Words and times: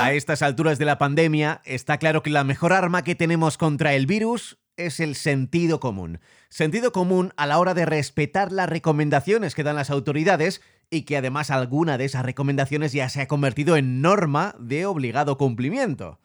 A 0.00 0.12
estas 0.14 0.42
alturas 0.42 0.78
de 0.78 0.84
la 0.84 0.98
pandemia 0.98 1.60
está 1.64 1.98
claro 1.98 2.22
que 2.22 2.30
la 2.30 2.44
mejor 2.44 2.72
arma 2.72 3.02
que 3.02 3.14
tenemos 3.14 3.58
contra 3.58 3.94
el 3.94 4.06
virus 4.06 4.58
es 4.76 5.00
el 5.00 5.14
sentido 5.14 5.80
común. 5.80 6.20
Sentido 6.48 6.92
común 6.92 7.32
a 7.36 7.46
la 7.46 7.58
hora 7.58 7.74
de 7.74 7.84
respetar 7.84 8.52
las 8.52 8.68
recomendaciones 8.68 9.54
que 9.54 9.62
dan 9.62 9.76
las 9.76 9.90
autoridades 9.90 10.62
y 10.90 11.02
que 11.02 11.16
además 11.16 11.50
alguna 11.50 11.98
de 11.98 12.06
esas 12.06 12.24
recomendaciones 12.24 12.92
ya 12.92 13.08
se 13.08 13.20
ha 13.20 13.28
convertido 13.28 13.76
en 13.76 14.00
norma 14.00 14.54
de 14.58 14.86
obligado 14.86 15.36
cumplimiento. 15.38 16.21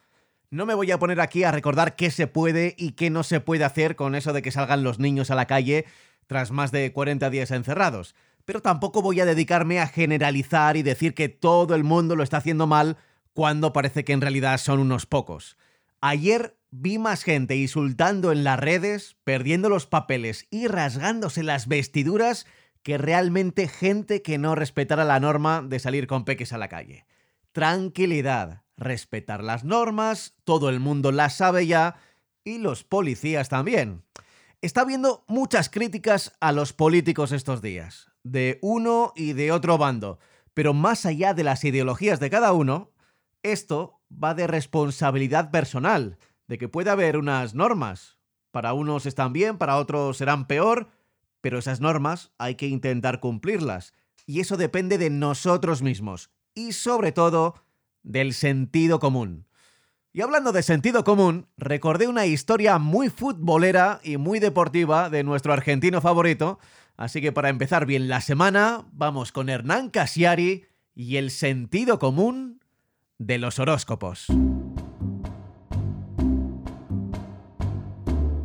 No 0.49 0.65
me 0.65 0.75
voy 0.75 0.91
a 0.91 0.99
poner 0.99 1.19
aquí 1.19 1.43
a 1.43 1.51
recordar 1.51 1.97
qué 1.97 2.09
se 2.09 2.25
puede 2.25 2.73
y 2.77 2.93
qué 2.93 3.09
no 3.09 3.23
se 3.23 3.41
puede 3.41 3.65
hacer 3.65 3.97
con 3.97 4.15
eso 4.15 4.31
de 4.31 4.41
que 4.41 4.51
salgan 4.51 4.83
los 4.83 4.97
niños 4.97 5.29
a 5.29 5.35
la 5.35 5.45
calle 5.45 5.85
tras 6.25 6.51
más 6.51 6.71
de 6.71 6.93
40 6.93 7.29
días 7.29 7.51
encerrados, 7.51 8.15
pero 8.45 8.61
tampoco 8.61 9.01
voy 9.01 9.19
a 9.19 9.25
dedicarme 9.25 9.81
a 9.81 9.87
generalizar 9.87 10.77
y 10.77 10.83
decir 10.83 11.13
que 11.13 11.27
todo 11.27 11.75
el 11.75 11.83
mundo 11.83 12.15
lo 12.15 12.23
está 12.23 12.37
haciendo 12.37 12.65
mal 12.65 12.95
cuando 13.33 13.73
parece 13.73 14.05
que 14.05 14.13
en 14.13 14.21
realidad 14.21 14.57
son 14.57 14.79
unos 14.79 15.05
pocos. 15.05 15.57
Ayer 15.99 16.57
vi 16.71 16.97
más 16.97 17.23
gente 17.23 17.57
insultando 17.57 18.31
en 18.31 18.45
las 18.45 18.57
redes, 18.57 19.17
perdiendo 19.25 19.67
los 19.67 19.85
papeles 19.85 20.47
y 20.49 20.67
rasgándose 20.67 21.43
las 21.43 21.67
vestiduras 21.67 22.45
que 22.83 22.97
realmente 22.97 23.67
gente 23.67 24.21
que 24.21 24.37
no 24.37 24.55
respetara 24.55 25.03
la 25.03 25.19
norma 25.19 25.61
de 25.61 25.79
salir 25.79 26.07
con 26.07 26.23
peques 26.23 26.53
a 26.53 26.57
la 26.57 26.69
calle. 26.69 27.05
Tranquilidad, 27.51 28.63
respetar 28.77 29.43
las 29.43 29.63
normas, 29.63 30.35
todo 30.43 30.69
el 30.69 30.79
mundo 30.79 31.11
las 31.11 31.37
sabe 31.37 31.67
ya 31.67 31.95
y 32.43 32.59
los 32.59 32.83
policías 32.83 33.49
también. 33.49 34.03
Está 34.61 34.81
habiendo 34.81 35.23
muchas 35.27 35.69
críticas 35.69 36.35
a 36.39 36.51
los 36.51 36.73
políticos 36.73 37.31
estos 37.31 37.61
días, 37.61 38.11
de 38.23 38.59
uno 38.61 39.13
y 39.15 39.33
de 39.33 39.51
otro 39.51 39.77
bando, 39.77 40.19
pero 40.53 40.73
más 40.73 41.05
allá 41.05 41.33
de 41.33 41.43
las 41.43 41.63
ideologías 41.63 42.19
de 42.19 42.29
cada 42.29 42.53
uno, 42.53 42.91
esto 43.43 44.01
va 44.11 44.33
de 44.33 44.47
responsabilidad 44.47 45.51
personal, 45.51 46.17
de 46.47 46.57
que 46.57 46.69
puede 46.69 46.89
haber 46.89 47.17
unas 47.17 47.53
normas. 47.53 48.17
Para 48.51 48.73
unos 48.73 49.05
están 49.05 49.33
bien, 49.33 49.57
para 49.57 49.77
otros 49.77 50.17
serán 50.17 50.47
peor, 50.47 50.89
pero 51.41 51.59
esas 51.59 51.81
normas 51.81 52.31
hay 52.37 52.55
que 52.55 52.67
intentar 52.67 53.19
cumplirlas. 53.19 53.93
Y 54.25 54.39
eso 54.39 54.57
depende 54.57 54.97
de 54.97 55.09
nosotros 55.09 55.81
mismos. 55.81 56.31
Y 56.55 56.71
sobre 56.71 57.11
todo, 57.11 57.63
del 58.07 58.33
sentido 58.33 58.99
común. 58.99 59.45
Y 60.13 60.21
hablando 60.21 60.51
de 60.51 60.63
sentido 60.63 61.03
común, 61.03 61.47
recordé 61.57 62.07
una 62.07 62.25
historia 62.25 62.79
muy 62.79 63.09
futbolera 63.09 63.99
y 64.03 64.17
muy 64.17 64.39
deportiva 64.39 65.09
de 65.09 65.23
nuestro 65.23 65.53
argentino 65.53 66.01
favorito. 66.01 66.57
Así 66.95 67.21
que 67.21 67.31
para 67.31 67.49
empezar 67.49 67.85
bien 67.85 68.07
la 68.07 68.21
semana, 68.21 68.85
vamos 68.93 69.31
con 69.31 69.49
Hernán 69.49 69.89
Casiari 69.89 70.65
y 70.95 71.17
el 71.17 71.29
sentido 71.29 71.99
común 71.99 72.61
de 73.19 73.37
los 73.37 73.59
horóscopos. 73.59 74.27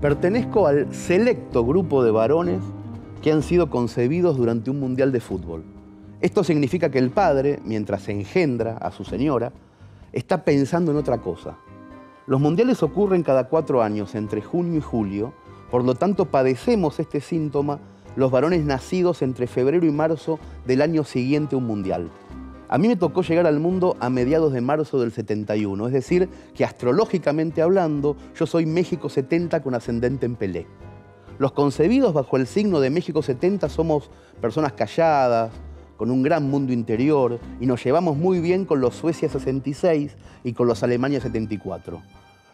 Pertenezco 0.01 0.67
al 0.67 0.93
selecto 0.93 1.65
grupo 1.65 2.03
de 2.03 2.11
varones 2.11 2.61
que 3.23 3.31
han 3.31 3.43
sido 3.43 3.71
concebidos 3.71 4.37
durante 4.37 4.71
un 4.71 4.81
mundial 4.81 5.13
de 5.13 5.21
fútbol. 5.21 5.65
Esto 6.23 6.45
significa 6.45 6.89
que 6.89 7.01
el 7.01 7.11
padre, 7.11 7.59
mientras 7.65 8.09
engendra 8.09 8.77
a 8.77 8.93
su 8.93 9.03
señora, 9.03 9.53
está 10.13 10.45
pensando 10.45 10.93
en 10.93 10.97
otra 10.97 11.19
cosa. 11.19 11.59
Los 12.29 12.41
mundiales 12.41 12.81
ocurren 12.85 13.25
cada 13.25 13.49
cuatro 13.49 13.83
años, 13.83 14.15
entre 14.15 14.41
junio 14.41 14.79
y 14.79 14.81
julio, 14.81 15.35
por 15.69 15.83
lo 15.83 15.97
tanto 15.97 16.27
padecemos 16.27 17.01
este 17.01 17.21
síntoma 17.21 17.81
los 18.15 18.31
varones 18.31 18.65
nacidos 18.65 19.21
entre 19.23 19.49
febrero 19.49 19.85
y 19.85 19.91
marzo 19.91 20.39
del 20.65 20.83
año 20.83 21.03
siguiente 21.03 21.57
un 21.57 21.67
mundial. 21.67 22.09
A 22.69 22.79
mí 22.79 22.87
me 22.87 22.95
tocó 22.95 23.23
llegar 23.23 23.49
al 23.49 23.59
mundo 23.59 23.97
a 23.99 24.09
mediados 24.09 24.53
de 24.53 24.61
marzo 24.61 25.01
del 25.01 25.11
71, 25.11 25.89
es 25.89 25.93
decir, 25.93 26.29
que 26.55 26.65
astrológicamente 26.65 27.63
hablando, 27.63 28.17
yo 28.39 28.47
soy 28.47 28.65
México 28.65 29.09
70 29.09 29.61
con 29.61 29.75
ascendente 29.75 30.27
en 30.27 30.37
Pelé. 30.37 30.69
Los 31.39 31.51
concebidos 31.51 32.15
bajo 32.15 32.37
el 32.37 32.47
signo 32.47 32.79
de 32.79 32.91
México 32.91 33.23
70 33.23 33.69
somos 33.69 34.09
personas 34.41 34.75
calladas, 34.75 35.51
con 36.03 36.11
un 36.11 36.25
gran 36.25 36.51
mundo 36.51 36.73
interior, 36.73 37.39
y 37.61 37.67
nos 37.67 37.85
llevamos 37.85 38.17
muy 38.17 38.41
bien 38.41 38.65
con 38.65 38.81
los 38.81 38.97
Suecia 38.97 39.29
66 39.29 40.17
y 40.43 40.53
con 40.53 40.67
los 40.67 40.83
Alemania 40.83 41.21
74. 41.21 42.03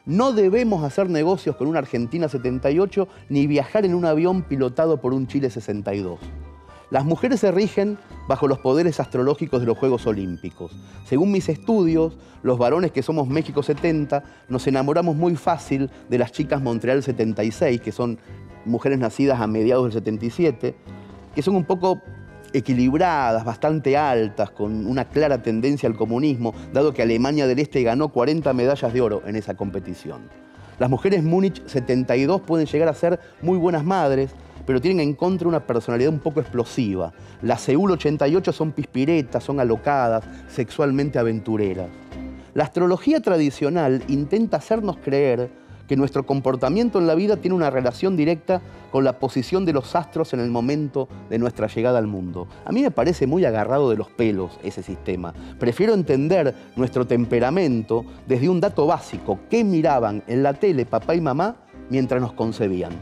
No 0.04 0.34
debemos 0.34 0.84
hacer 0.84 1.08
negocios 1.08 1.56
con 1.56 1.66
una 1.66 1.78
Argentina 1.78 2.28
78 2.28 3.08
ni 3.30 3.46
viajar 3.46 3.86
en 3.86 3.94
un 3.94 4.04
avión 4.04 4.42
pilotado 4.42 5.00
por 5.00 5.14
un 5.14 5.26
Chile 5.26 5.48
62. 5.48 6.18
Las 6.90 7.06
mujeres 7.06 7.40
se 7.40 7.50
rigen 7.50 7.96
bajo 8.28 8.48
los 8.48 8.58
poderes 8.58 9.00
astrológicos 9.00 9.60
de 9.60 9.66
los 9.66 9.78
Juegos 9.78 10.06
Olímpicos. 10.06 10.72
Según 11.06 11.32
mis 11.32 11.48
estudios, 11.48 12.18
los 12.42 12.58
varones 12.58 12.92
que 12.92 13.02
somos 13.02 13.28
México 13.28 13.62
70 13.62 14.24
nos 14.50 14.66
enamoramos 14.66 15.16
muy 15.16 15.36
fácil 15.36 15.88
de 16.10 16.18
las 16.18 16.32
chicas 16.32 16.60
Montreal 16.60 17.02
76, 17.02 17.80
que 17.80 17.92
son 17.92 18.18
mujeres 18.66 18.98
nacidas 18.98 19.40
a 19.40 19.46
mediados 19.46 19.84
del 19.84 19.92
77, 19.94 20.74
que 21.34 21.42
son 21.42 21.56
un 21.56 21.64
poco 21.64 22.02
equilibradas, 22.52 23.44
bastante 23.44 23.96
altas, 23.96 24.50
con 24.50 24.86
una 24.86 25.06
clara 25.06 25.42
tendencia 25.42 25.88
al 25.88 25.96
comunismo, 25.96 26.54
dado 26.72 26.92
que 26.92 27.02
Alemania 27.02 27.46
del 27.46 27.58
Este 27.58 27.82
ganó 27.82 28.08
40 28.08 28.52
medallas 28.52 28.92
de 28.92 29.00
oro 29.00 29.22
en 29.26 29.36
esa 29.36 29.56
competición. 29.56 30.22
Las 30.78 30.90
mujeres 30.90 31.24
Múnich 31.24 31.66
72 31.66 32.42
pueden 32.42 32.66
llegar 32.66 32.88
a 32.88 32.94
ser 32.94 33.18
muy 33.42 33.58
buenas 33.58 33.84
madres, 33.84 34.30
pero 34.64 34.80
tienen 34.80 35.00
en 35.00 35.14
contra 35.14 35.48
una 35.48 35.66
personalidad 35.66 36.12
un 36.12 36.20
poco 36.20 36.40
explosiva. 36.40 37.12
Las 37.42 37.62
Seúl 37.62 37.90
88 37.90 38.52
son 38.52 38.72
pispiretas, 38.72 39.42
son 39.42 39.60
alocadas, 39.60 40.24
sexualmente 40.48 41.18
aventureras. 41.18 41.88
La 42.54 42.64
astrología 42.64 43.20
tradicional 43.20 44.02
intenta 44.08 44.58
hacernos 44.58 44.98
creer 44.98 45.50
que 45.88 45.96
nuestro 45.96 46.24
comportamiento 46.24 46.98
en 46.98 47.06
la 47.08 47.16
vida 47.16 47.38
tiene 47.38 47.56
una 47.56 47.70
relación 47.70 48.16
directa 48.16 48.60
con 48.92 49.04
la 49.04 49.18
posición 49.18 49.64
de 49.64 49.72
los 49.72 49.96
astros 49.96 50.32
en 50.34 50.40
el 50.40 50.50
momento 50.50 51.08
de 51.28 51.38
nuestra 51.38 51.66
llegada 51.66 51.98
al 51.98 52.06
mundo. 52.06 52.46
A 52.64 52.70
mí 52.70 52.82
me 52.82 52.90
parece 52.90 53.26
muy 53.26 53.44
agarrado 53.44 53.90
de 53.90 53.96
los 53.96 54.08
pelos 54.08 54.58
ese 54.62 54.82
sistema. 54.82 55.34
Prefiero 55.58 55.94
entender 55.94 56.54
nuestro 56.76 57.06
temperamento 57.06 58.04
desde 58.26 58.48
un 58.48 58.60
dato 58.60 58.86
básico, 58.86 59.40
qué 59.50 59.64
miraban 59.64 60.22
en 60.26 60.42
la 60.42 60.54
tele 60.54 60.86
papá 60.86 61.14
y 61.14 61.20
mamá 61.20 61.56
mientras 61.90 62.20
nos 62.20 62.34
concebían. 62.34 62.92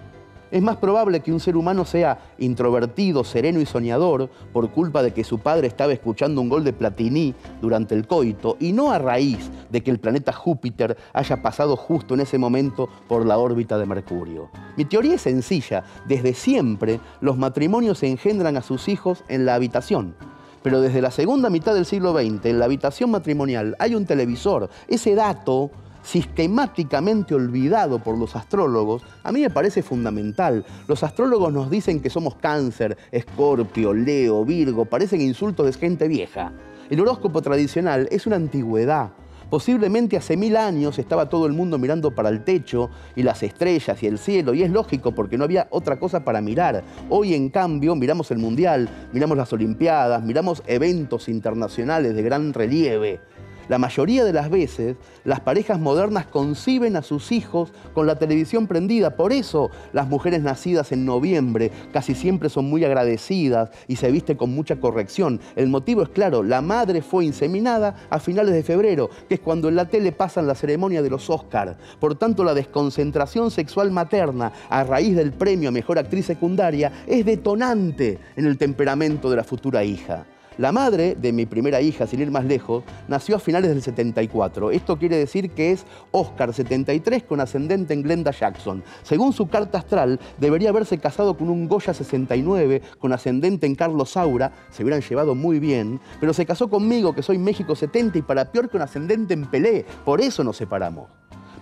Es 0.51 0.63
más 0.63 0.77
probable 0.77 1.21
que 1.21 1.33
un 1.33 1.41
ser 1.41 1.57
humano 1.57 1.85
sea 1.85 2.19
introvertido, 2.39 3.25
sereno 3.25 3.61
y 3.61 3.67
soñador 3.67 4.31
por 4.53 4.71
culpa 4.71 5.03
de 5.03 5.13
que 5.13 5.25
su 5.25 5.41
padre 5.41 5.67
estaba 5.67 5.93
escuchando 5.93 6.41
un 6.41 6.49
gol 6.49 6.63
de 6.63 6.73
Platini 6.73 7.35
durante 7.61 7.97
el 7.97 8.07
coito 8.07 8.57
y 8.61 8.73
no 8.73 8.93
a 8.93 8.99
raíz 8.99 9.51
de 9.71 9.82
que 9.82 9.91
el 9.91 9.99
planeta 9.99 10.32
Júpiter 10.32 10.97
haya 11.12 11.43
pasado 11.43 11.77
justo 11.77 12.15
en 12.15 12.21
ese 12.21 12.38
momento 12.38 12.88
por 13.09 13.27
la 13.27 13.38
órbita 13.38 13.78
de 13.78 13.87
Mercurio. 13.87 14.50
Mi 14.77 14.84
teoría 14.84 15.15
es 15.15 15.22
sencilla. 15.22 15.84
Desde 16.06 16.34
siempre 16.34 17.00
los 17.21 17.37
matrimonios 17.37 18.03
engendran 18.03 18.56
a 18.56 18.62
sus 18.62 18.88
hijos 18.88 19.25
en 19.28 19.47
la 19.47 19.55
habitación. 19.55 20.15
Pero 20.62 20.81
desde 20.81 21.00
la 21.00 21.10
segunda 21.10 21.49
mitad 21.49 21.75
del 21.75 21.87
siglo 21.87 22.12
XX, 22.12 22.47
en 22.47 22.59
la 22.59 22.65
habitación 22.65 23.10
matrimonial 23.10 23.76
hay 23.78 23.94
un 23.94 24.05
televisor. 24.05 24.69
Ese 24.88 25.15
dato 25.15 25.71
sistemáticamente 26.06 27.34
olvidado 27.34 27.99
por 27.99 28.16
los 28.16 28.37
astrólogos, 28.37 29.03
a 29.25 29.32
mí 29.32 29.41
me 29.41 29.50
parece 29.50 29.82
fundamental. 29.82 30.65
Los 30.87 31.03
astrólogos 31.03 31.53
nos 31.53 31.69
dicen 31.69 32.00
que 32.00 32.10
somos 32.10 32.37
cáncer, 32.37 32.97
escorpio, 33.10 33.93
leo, 33.93 34.44
virgo, 34.44 34.84
parecen 34.84 35.21
insultos 35.21 35.66
de 35.66 35.72
gente 35.72 36.06
vieja. 36.06 36.53
El 36.88 37.00
horóscopo 37.00 37.43
tradicional 37.43 38.06
es 38.12 38.26
una 38.28 38.37
antigüedad. 38.37 39.10
Posiblemente 39.51 40.17
hace 40.17 40.37
mil 40.37 40.57
años 40.57 40.99
estaba 40.99 41.29
todo 41.29 41.47
el 41.47 41.53
mundo 41.53 41.79
mirando 41.79 42.15
para 42.15 42.29
el 42.29 42.43
techo 42.43 42.91
y 43.15 43.23
las 43.23 43.43
estrellas 43.45 44.03
y 44.03 44.07
el 44.07 44.19
cielo, 44.19 44.55
y 44.55 44.62
es 44.62 44.71
lógico 44.71 45.12
porque 45.12 45.39
no 45.39 45.45
había 45.45 45.69
otra 45.70 45.99
cosa 45.99 46.25
para 46.25 46.41
mirar. 46.41 46.82
Hoy, 47.09 47.35
en 47.35 47.50
cambio, 47.50 47.94
miramos 47.94 48.31
el 48.32 48.38
Mundial, 48.38 48.88
miramos 49.12 49.37
las 49.37 49.53
Olimpiadas, 49.53 50.23
miramos 50.25 50.62
eventos 50.67 51.29
internacionales 51.29 52.15
de 52.15 52.23
gran 52.23 52.53
relieve. 52.53 53.20
La 53.69 53.79
mayoría 53.79 54.25
de 54.25 54.33
las 54.33 54.49
veces, 54.49 54.97
las 55.25 55.41
parejas 55.41 55.81
modernas 55.81 56.27
conciben 56.27 56.95
a 56.95 57.03
sus 57.03 57.33
hijos 57.33 57.73
con 57.95 58.07
la 58.07 58.17
televisión 58.17 58.69
prendida. 58.69 59.17
Por 59.17 59.33
eso 59.33 59.71
las 59.93 60.09
mujeres 60.09 60.43
nacidas 60.43 60.93
en 60.93 61.05
noviembre 61.05 61.73
casi 61.93 62.15
siempre 62.15 62.49
son 62.49 62.71
muy 62.71 62.85
agradecidas 62.85 63.71
y 63.89 63.97
se 63.97 64.11
visten 64.13 64.37
con 64.37 64.55
mucha 64.55 64.77
corrección. 64.77 65.41
El 65.57 65.69
motivo 65.69 66.03
es 66.03 66.11
claro, 66.11 66.45
la 66.45 66.63
madre 66.63 67.03
fue 67.03 67.25
inseminada 67.25 67.97
a 68.09 68.21
finales 68.21 68.55
de 68.55 68.63
febrero, 68.63 69.11
que 69.29 69.35
es 69.35 69.41
cuando 69.41 69.69
en 69.69 69.77
la 69.77 69.89
tele 69.89 70.13
pasan 70.13 70.47
la 70.47 70.55
ceremonia 70.55 71.03
de 71.03 71.11
los 71.11 71.29
Oscar. 71.29 71.77
Por 71.99 72.15
tanto, 72.15 72.45
la 72.45 72.55
desconcentración 72.55 73.51
sexual 73.51 73.91
materna 73.91 74.53
a 74.69 74.85
raíz 74.85 75.17
del 75.17 75.33
premio 75.33 75.71
a 75.71 75.73
Mejor 75.73 75.99
Actriz 75.99 76.27
Secundaria 76.27 76.93
es 77.07 77.25
detonante 77.25 78.19
en 78.37 78.47
el 78.47 78.59
temperamento 78.59 79.29
de 79.29 79.37
la 79.37 79.45
futura 79.45 79.83
hija. 79.83 80.27
La 80.58 80.73
madre 80.73 81.14
de 81.20 81.32
mi 81.32 81.44
primera 81.44 81.82
hija, 81.82 82.06
sin 82.06 82.20
ir 82.20 82.31
más 82.31 82.47
lejos, 82.47 82.82
nació 83.08 83.37
a 83.37 83.38
finales 83.38 83.69
del 83.69 83.82
74. 83.82 84.70
Esto 84.70 84.99
quiere 84.99 85.19
decir 85.19 85.50
que 85.50 85.73
es 85.73 85.85
Oscar 86.12 86.55
73 86.55 87.25
con 87.25 87.41
ascendente 87.41 87.93
en 87.93 88.03
Glenda 88.03 88.31
Jackson. 88.31 88.82
Según 89.03 89.35
su 89.35 89.49
carta 89.49 89.76
astral, 89.76 90.19
debería 90.38 90.70
haberse 90.70 90.97
casado 90.97 91.37
con 91.37 91.50
un 91.50 91.69
Goya 91.69 91.93
69 91.93 92.81
con 92.99 93.12
ascendente 93.12 93.67
en 93.67 93.75
Carlos 93.75 94.12
Saura. 94.12 94.50
Se 94.70 94.82
hubieran 94.82 95.03
llevado 95.03 95.35
muy 95.35 95.58
bien, 95.58 96.00
pero 96.20 96.32
se 96.32 96.47
casó 96.47 96.70
conmigo, 96.70 97.14
que 97.14 97.23
soy 97.23 97.37
México 97.37 97.76
70 97.76 98.17
y 98.17 98.23
para 98.23 98.50
peor 98.50 98.70
con 98.70 98.81
ascendente 98.81 99.35
en 99.35 99.44
Pelé. 99.44 99.85
Por 100.06 100.23
eso 100.23 100.43
nos 100.43 100.56
separamos. 100.56 101.11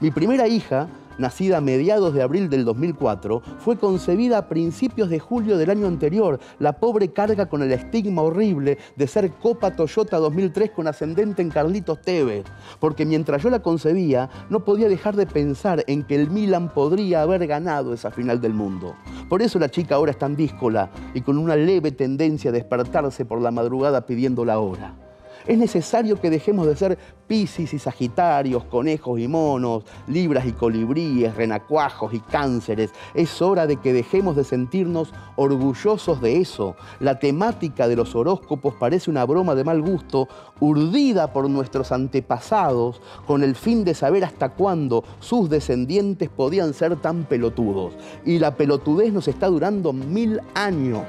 Mi 0.00 0.12
primera 0.12 0.46
hija 0.46 0.88
nacida 1.18 1.58
a 1.58 1.60
mediados 1.60 2.14
de 2.14 2.22
abril 2.22 2.48
del 2.48 2.64
2004, 2.64 3.42
fue 3.58 3.76
concebida 3.76 4.38
a 4.38 4.48
principios 4.48 5.10
de 5.10 5.18
julio 5.18 5.56
del 5.58 5.70
año 5.70 5.86
anterior. 5.86 6.40
La 6.58 6.74
pobre 6.74 7.12
carga 7.12 7.46
con 7.46 7.62
el 7.62 7.72
estigma 7.72 8.22
horrible 8.22 8.78
de 8.96 9.06
ser 9.06 9.30
Copa 9.32 9.74
Toyota 9.74 10.18
2003 10.18 10.70
con 10.70 10.86
ascendente 10.86 11.42
en 11.42 11.50
Carlitos 11.50 12.00
Tevez, 12.00 12.44
porque 12.80 13.06
mientras 13.06 13.42
yo 13.42 13.50
la 13.50 13.60
concebía, 13.60 14.30
no 14.50 14.64
podía 14.64 14.88
dejar 14.88 15.16
de 15.16 15.26
pensar 15.26 15.84
en 15.86 16.04
que 16.04 16.14
el 16.14 16.30
Milan 16.30 16.72
podría 16.72 17.22
haber 17.22 17.46
ganado 17.46 17.92
esa 17.92 18.10
final 18.10 18.40
del 18.40 18.54
mundo. 18.54 18.94
Por 19.28 19.42
eso 19.42 19.58
la 19.58 19.68
chica 19.68 19.96
ahora 19.96 20.12
está 20.12 20.26
en 20.26 20.36
díscola 20.36 20.90
y 21.14 21.20
con 21.20 21.38
una 21.38 21.56
leve 21.56 21.92
tendencia 21.92 22.50
a 22.50 22.52
despertarse 22.52 23.24
por 23.24 23.40
la 23.40 23.50
madrugada 23.50 24.06
pidiendo 24.06 24.44
la 24.44 24.58
hora. 24.58 25.03
Es 25.46 25.58
necesario 25.58 26.20
que 26.20 26.30
dejemos 26.30 26.66
de 26.66 26.74
ser 26.74 26.98
piscis 27.26 27.74
y 27.74 27.78
sagitarios, 27.78 28.64
conejos 28.64 29.20
y 29.20 29.28
monos, 29.28 29.84
libras 30.06 30.46
y 30.46 30.52
colibríes, 30.52 31.34
renacuajos 31.34 32.14
y 32.14 32.20
cánceres. 32.20 32.92
Es 33.12 33.42
hora 33.42 33.66
de 33.66 33.76
que 33.76 33.92
dejemos 33.92 34.36
de 34.36 34.44
sentirnos 34.44 35.12
orgullosos 35.36 36.20
de 36.22 36.40
eso. 36.40 36.76
La 37.00 37.18
temática 37.18 37.88
de 37.88 37.96
los 37.96 38.14
horóscopos 38.14 38.74
parece 38.74 39.10
una 39.10 39.24
broma 39.26 39.54
de 39.54 39.64
mal 39.64 39.82
gusto, 39.82 40.28
urdida 40.60 41.32
por 41.32 41.50
nuestros 41.50 41.92
antepasados, 41.92 43.02
con 43.26 43.42
el 43.42 43.54
fin 43.54 43.84
de 43.84 43.94
saber 43.94 44.24
hasta 44.24 44.50
cuándo 44.50 45.04
sus 45.20 45.50
descendientes 45.50 46.30
podían 46.30 46.72
ser 46.72 46.96
tan 46.96 47.24
pelotudos. 47.24 47.92
Y 48.24 48.38
la 48.38 48.56
pelotudez 48.56 49.12
nos 49.12 49.28
está 49.28 49.48
durando 49.48 49.92
mil 49.92 50.40
años. 50.54 51.04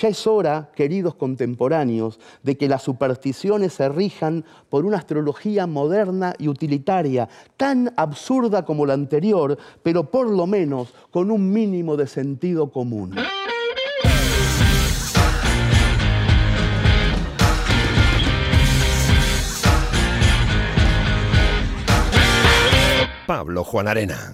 Ya 0.00 0.08
es 0.08 0.26
hora, 0.26 0.70
queridos 0.74 1.14
contemporáneos, 1.14 2.18
de 2.42 2.56
que 2.56 2.68
las 2.68 2.82
supersticiones 2.82 3.74
se 3.74 3.86
rijan 3.90 4.46
por 4.70 4.86
una 4.86 4.96
astrología 4.96 5.66
moderna 5.66 6.32
y 6.38 6.48
utilitaria, 6.48 7.28
tan 7.58 7.92
absurda 7.98 8.64
como 8.64 8.86
la 8.86 8.94
anterior, 8.94 9.58
pero 9.82 10.10
por 10.10 10.30
lo 10.30 10.46
menos 10.46 10.94
con 11.10 11.30
un 11.30 11.52
mínimo 11.52 11.98
de 11.98 12.06
sentido 12.06 12.70
común. 12.70 13.14
Pablo 23.26 23.64
Juan 23.64 23.86
Arena. 23.86 24.28